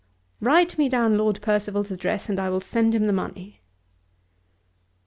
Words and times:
Write 0.39 0.79
me 0.79 0.89
down 0.89 1.15
Lord 1.15 1.39
Percival's 1.43 1.91
address 1.91 2.27
and 2.27 2.39
I 2.39 2.49
will 2.49 2.59
send 2.59 2.95
him 2.95 3.05
the 3.05 3.13
money." 3.13 3.61